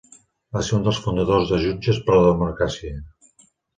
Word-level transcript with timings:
Va 0.55 0.61
ser 0.67 0.73
un 0.77 0.87
dels 0.87 1.01
fundadors 1.03 1.51
de 1.51 1.59
Jutges 1.65 1.99
per 2.07 2.17
la 2.17 2.25
Democràcia. 2.31 2.95